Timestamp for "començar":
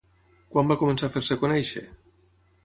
0.83-1.09